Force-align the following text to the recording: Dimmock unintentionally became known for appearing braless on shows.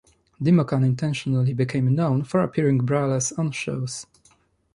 Dimmock 0.41 0.73
unintentionally 0.73 1.53
became 1.53 1.93
known 1.93 2.23
for 2.23 2.39
appearing 2.41 2.79
braless 2.79 3.37
on 3.37 3.51
shows. 3.51 4.07